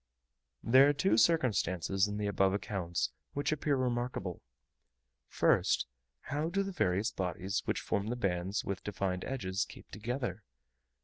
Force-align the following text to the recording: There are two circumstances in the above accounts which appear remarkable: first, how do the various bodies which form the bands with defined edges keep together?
There 0.63 0.89
are 0.89 0.93
two 0.93 1.15
circumstances 1.15 2.07
in 2.07 2.17
the 2.17 2.25
above 2.25 2.55
accounts 2.55 3.11
which 3.33 3.51
appear 3.51 3.75
remarkable: 3.75 4.41
first, 5.27 5.85
how 6.21 6.49
do 6.49 6.63
the 6.63 6.71
various 6.71 7.11
bodies 7.11 7.61
which 7.65 7.79
form 7.81 8.07
the 8.07 8.15
bands 8.15 8.65
with 8.65 8.83
defined 8.83 9.23
edges 9.25 9.63
keep 9.63 9.91
together? 9.91 10.41